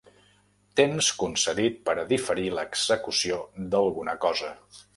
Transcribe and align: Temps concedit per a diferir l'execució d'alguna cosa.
Temps 0.79 1.09
concedit 1.23 1.77
per 1.89 1.95
a 2.03 2.07
diferir 2.13 2.47
l'execució 2.55 3.41
d'alguna 3.77 4.19
cosa. 4.29 4.53